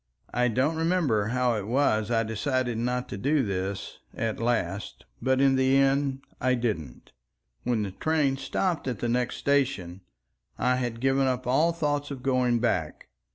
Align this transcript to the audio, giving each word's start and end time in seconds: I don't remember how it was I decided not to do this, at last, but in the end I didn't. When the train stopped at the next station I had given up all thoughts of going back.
I 0.33 0.47
don't 0.47 0.77
remember 0.77 1.27
how 1.27 1.55
it 1.57 1.67
was 1.67 2.09
I 2.09 2.23
decided 2.23 2.79
not 2.79 3.07
to 3.09 3.19
do 3.19 3.43
this, 3.45 3.99
at 4.15 4.39
last, 4.39 5.05
but 5.21 5.39
in 5.39 5.57
the 5.57 5.77
end 5.77 6.21
I 6.41 6.55
didn't. 6.55 7.11
When 7.65 7.83
the 7.83 7.91
train 7.91 8.37
stopped 8.37 8.87
at 8.87 8.97
the 8.97 9.07
next 9.07 9.35
station 9.35 10.01
I 10.57 10.77
had 10.77 11.01
given 11.01 11.27
up 11.27 11.45
all 11.45 11.71
thoughts 11.71 12.09
of 12.09 12.23
going 12.23 12.57
back. 12.57 13.09